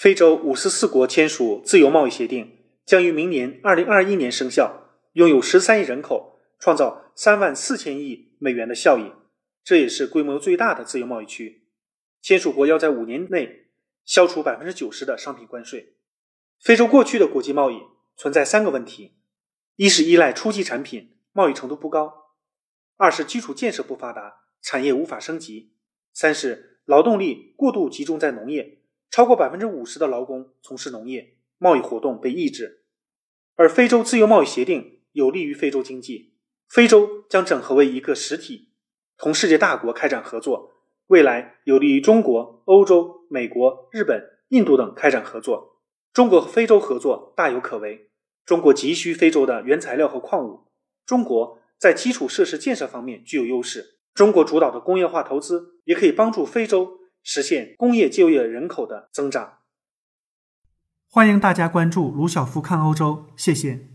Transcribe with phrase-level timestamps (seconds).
[0.00, 2.56] 非洲五十四国签署自由贸易协定，
[2.86, 9.12] 将于明年二零二一年生效，拥有十三亿人口，创造三万四千亿美元的效益，
[9.62, 11.66] 这也是规模最大的自由贸易区。
[12.22, 13.66] 签署国要在五年内
[14.06, 15.96] 消除百分之九十的商品关税。
[16.58, 17.82] 非洲过去的国际贸易
[18.16, 19.18] 存在三个问题：
[19.76, 22.08] 一是依赖初级产品，贸易程度不高；
[22.96, 25.74] 二是基础建设不发达，产业无法升级；
[26.14, 28.78] 三是劳动力过度集中在农业，
[29.10, 32.84] 超过百分之五十的劳工从事农业，贸易活动被抑制。
[33.56, 36.34] 而非洲自由贸易协定有利于非洲经济，
[36.68, 38.70] 非洲将整合为一个实体，
[39.18, 40.72] 同世界大国开展合作。
[41.08, 45.82] 未来有利于中国、欧洲、美国、日本、印度等开展合作。
[46.12, 48.10] 中国和非洲合作大有可为。
[48.46, 50.68] 中国急需非洲的原材料和矿物，
[51.04, 53.98] 中国在基础设施建设方面具有优势。
[54.14, 59.58] 中国主导的工业化投资也可以帮助非洲实现工业就业人口的增长。
[61.08, 63.88] 欢迎大家关注卢晓夫看欧洲，谢谢。